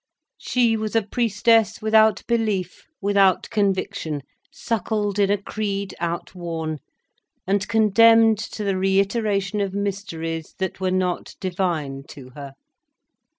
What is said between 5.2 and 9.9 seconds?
a creed outworn, and condemned to the reiteration of